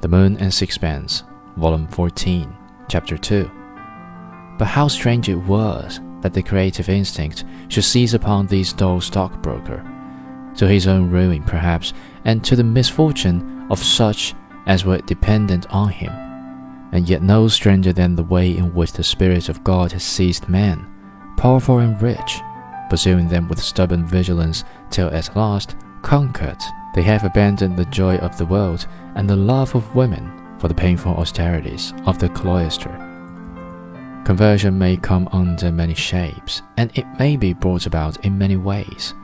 The 0.00 0.06
Moon 0.06 0.36
and 0.36 0.54
Sixpence, 0.54 1.24
Volume 1.56 1.88
14, 1.88 2.56
Chapter 2.88 3.18
2. 3.18 3.50
But 4.56 4.66
how 4.66 4.86
strange 4.86 5.28
it 5.28 5.34
was 5.34 6.00
that 6.20 6.32
the 6.32 6.42
creative 6.42 6.88
instinct 6.88 7.44
should 7.66 7.82
seize 7.82 8.14
upon 8.14 8.46
this 8.46 8.72
dull 8.72 9.00
stockbroker, 9.00 9.84
to 10.54 10.68
his 10.68 10.86
own 10.86 11.10
ruin 11.10 11.42
perhaps, 11.42 11.94
and 12.24 12.44
to 12.44 12.54
the 12.54 12.62
misfortune 12.62 13.66
of 13.70 13.80
such 13.82 14.36
as 14.66 14.84
were 14.84 14.98
dependent 14.98 15.66
on 15.70 15.88
him, 15.88 16.12
and 16.92 17.08
yet 17.08 17.22
no 17.22 17.48
stranger 17.48 17.92
than 17.92 18.14
the 18.14 18.22
way 18.22 18.56
in 18.56 18.72
which 18.72 18.92
the 18.92 19.02
Spirit 19.02 19.48
of 19.48 19.64
God 19.64 19.90
has 19.90 20.04
seized 20.04 20.48
men, 20.48 20.86
powerful 21.36 21.78
and 21.78 22.00
rich, 22.00 22.38
pursuing 22.88 23.26
them 23.26 23.48
with 23.48 23.60
stubborn 23.60 24.06
vigilance 24.06 24.62
till 24.90 25.08
at 25.08 25.34
last, 25.34 25.74
conquered, 26.02 26.62
they 26.98 27.04
have 27.04 27.22
abandoned 27.22 27.76
the 27.76 27.84
joy 27.84 28.16
of 28.16 28.36
the 28.38 28.46
world 28.46 28.88
and 29.14 29.30
the 29.30 29.36
love 29.36 29.72
of 29.76 29.94
women 29.94 30.58
for 30.58 30.66
the 30.66 30.74
painful 30.74 31.14
austerities 31.14 31.94
of 32.06 32.18
the 32.18 32.28
cloister. 32.30 32.90
Conversion 34.24 34.76
may 34.76 34.96
come 34.96 35.28
under 35.30 35.70
many 35.70 35.94
shapes, 35.94 36.60
and 36.76 36.90
it 36.98 37.06
may 37.16 37.36
be 37.36 37.52
brought 37.52 37.86
about 37.86 38.24
in 38.24 38.36
many 38.36 38.56
ways. 38.56 39.14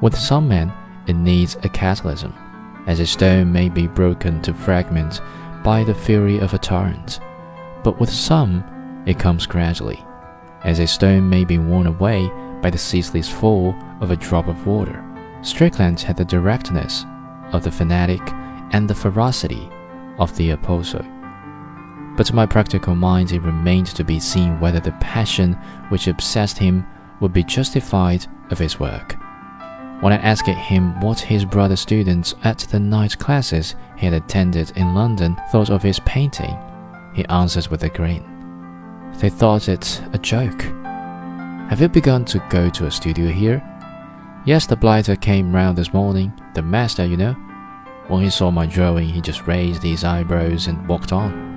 With 0.00 0.16
some 0.16 0.46
men, 0.46 0.72
it 1.08 1.14
needs 1.14 1.56
a 1.56 1.68
catalysm, 1.68 2.32
as 2.86 3.00
a 3.00 3.06
stone 3.06 3.50
may 3.50 3.68
be 3.68 3.88
broken 3.88 4.40
to 4.42 4.54
fragments 4.54 5.20
by 5.64 5.82
the 5.82 5.96
fury 5.96 6.38
of 6.38 6.54
a 6.54 6.58
torrent. 6.58 7.18
But 7.82 7.98
with 7.98 8.08
some, 8.08 8.62
it 9.04 9.18
comes 9.18 9.48
gradually, 9.48 9.98
as 10.62 10.78
a 10.78 10.86
stone 10.86 11.28
may 11.28 11.44
be 11.44 11.58
worn 11.58 11.88
away 11.88 12.30
by 12.62 12.70
the 12.70 12.78
ceaseless 12.78 13.28
fall 13.28 13.74
of 14.00 14.12
a 14.12 14.16
drop 14.16 14.46
of 14.46 14.64
water. 14.64 15.04
Strickland 15.42 16.00
had 16.00 16.16
the 16.16 16.24
directness 16.24 17.04
of 17.52 17.62
the 17.64 17.70
fanatic 17.70 18.20
and 18.72 18.88
the 18.88 18.94
ferocity 18.94 19.68
of 20.18 20.36
the 20.36 20.50
apostle. 20.50 21.04
But 22.16 22.26
to 22.26 22.34
my 22.34 22.44
practical 22.44 22.94
mind, 22.94 23.32
it 23.32 23.40
remained 23.40 23.86
to 23.88 24.04
be 24.04 24.20
seen 24.20 24.60
whether 24.60 24.80
the 24.80 24.92
passion 24.92 25.54
which 25.88 26.06
obsessed 26.06 26.58
him 26.58 26.86
would 27.20 27.32
be 27.32 27.42
justified 27.42 28.26
of 28.50 28.58
his 28.58 28.78
work. 28.78 29.16
When 30.00 30.12
I 30.12 30.16
asked 30.16 30.46
him 30.46 30.98
what 31.00 31.20
his 31.20 31.44
brother 31.44 31.76
students 31.76 32.34
at 32.42 32.58
the 32.58 32.80
night 32.80 33.18
classes 33.18 33.74
he 33.96 34.06
had 34.06 34.14
attended 34.14 34.72
in 34.76 34.94
London 34.94 35.36
thought 35.50 35.70
of 35.70 35.82
his 35.82 36.00
painting, 36.00 36.56
he 37.14 37.24
answered 37.26 37.68
with 37.68 37.82
a 37.84 37.88
grin. 37.88 38.24
They 39.18 39.28
thought 39.28 39.68
it 39.68 40.02
a 40.12 40.18
joke. 40.18 40.62
Have 41.68 41.80
you 41.80 41.88
begun 41.88 42.24
to 42.26 42.42
go 42.48 42.70
to 42.70 42.86
a 42.86 42.90
studio 42.90 43.28
here? 43.28 43.62
Yes, 44.46 44.66
the 44.66 44.76
blighter 44.76 45.16
came 45.16 45.54
round 45.54 45.76
this 45.76 45.92
morning, 45.92 46.32
the 46.54 46.62
master, 46.62 47.04
you 47.04 47.16
know. 47.16 47.34
When 48.08 48.22
he 48.22 48.30
saw 48.30 48.50
my 48.50 48.66
drawing, 48.66 49.08
he 49.08 49.20
just 49.20 49.46
raised 49.46 49.82
his 49.82 50.02
eyebrows 50.02 50.66
and 50.66 50.88
walked 50.88 51.12
on. 51.12 51.49